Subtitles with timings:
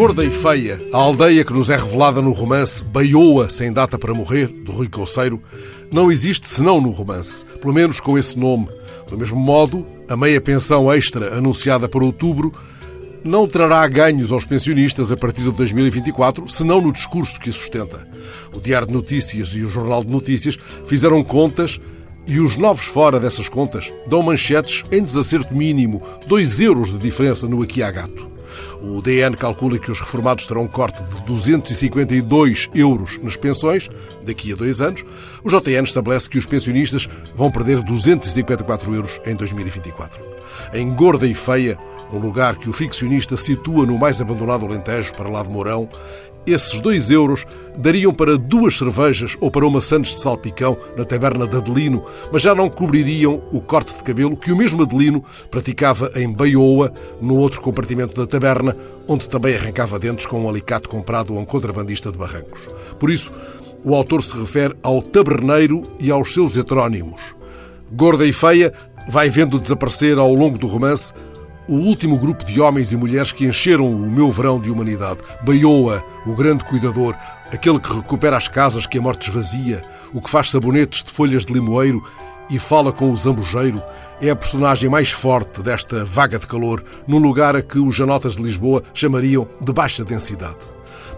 [0.00, 4.14] Gorda e Feia, a aldeia que nos é revelada no romance Baioa Sem Data para
[4.14, 5.42] Morrer, do Rui Coceiro,
[5.92, 8.66] não existe senão no romance, pelo menos com esse nome.
[9.06, 12.50] Do mesmo modo, a meia pensão extra anunciada para outubro
[13.22, 18.08] não trará ganhos aos pensionistas a partir de 2024, senão no discurso que a sustenta.
[18.54, 20.56] O Diário de Notícias e o Jornal de Notícias
[20.86, 21.78] fizeram contas
[22.26, 27.46] e os novos fora dessas contas dão manchetes em desacerto mínimo, 2 euros de diferença
[27.46, 28.30] no aqui a gato.
[28.82, 33.88] O DN calcula que os reformados terão um corte de 252 euros nas pensões
[34.24, 35.04] daqui a dois anos.
[35.44, 40.24] O JN estabelece que os pensionistas vão perder 254 euros em 2024.
[40.72, 41.78] Em Gorda e Feia,
[42.12, 45.88] um lugar que o ficcionista situa no mais abandonado Alentejo, para lá de Mourão,
[46.46, 51.46] esses dois euros dariam para duas cervejas ou para uma sandes de salpicão na taberna
[51.46, 56.10] de Adelino, mas já não cobririam o corte de cabelo que o mesmo Adelino praticava
[56.16, 58.69] em Baioa, no outro compartimento da taberna,
[59.08, 62.68] onde também arrancava dentes com um alicate comprado a um contrabandista de Barrancos.
[62.98, 63.32] Por isso,
[63.84, 67.34] o autor se refere ao taberneiro e aos seus heterónimos.
[67.92, 68.72] Gorda e feia
[69.08, 71.12] vai vendo desaparecer ao longo do romance
[71.68, 75.20] o último grupo de homens e mulheres que encheram o meu verão de humanidade.
[75.42, 77.14] Baioa, o grande cuidador,
[77.52, 79.82] aquele que recupera as casas que a morte esvazia,
[80.12, 82.02] o que faz sabonetes de folhas de limoeiro
[82.50, 83.82] e fala com o zambujeiro,
[84.20, 88.36] é a personagem mais forte desta vaga de calor, num lugar a que os janotas
[88.36, 90.58] de Lisboa chamariam de baixa densidade.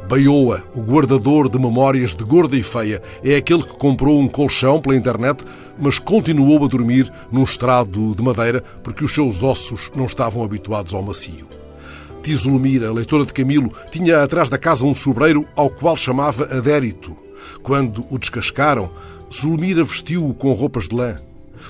[0.08, 4.80] Baioa, o guardador de memórias de gorda e feia, é aquele que comprou um colchão
[4.80, 5.44] pela internet,
[5.78, 10.92] mas continuou a dormir num estrado de madeira porque os seus ossos não estavam habituados
[10.92, 11.48] ao macio.
[12.22, 17.16] Tisolmira, leitora de Camilo, tinha atrás da casa um sobreiro ao qual chamava Adérito.
[17.62, 18.90] Quando o descascaram,
[19.32, 21.16] Zulmira vestiu-o com roupas de lã.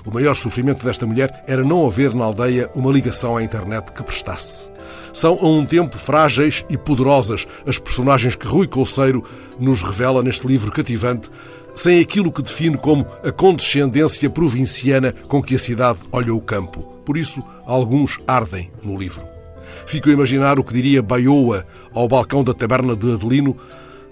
[0.04, 4.02] O maior sofrimento desta mulher era não haver na aldeia uma ligação à internet que
[4.02, 4.68] prestasse.
[5.12, 9.22] São a um tempo frágeis e poderosas as personagens que Rui Colseiro
[9.60, 11.30] nos revela neste livro cativante,
[11.74, 16.82] sem aquilo que define como a condescendência provinciana com que a cidade olha o campo.
[17.04, 19.22] Por isso, alguns ardem no livro.
[19.86, 21.64] Fico a imaginar o que diria Baioa
[21.94, 23.56] ao balcão da taberna de Adelino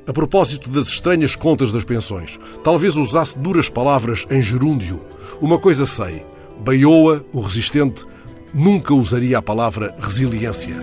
[0.06, 2.38] a propósito das estranhas contas das pensões.
[2.62, 5.00] Talvez usasse duras palavras em gerúndio.
[5.40, 6.24] Uma coisa sei:
[6.64, 8.04] Baioa, o resistente,
[8.52, 10.76] nunca usaria a palavra resiliência.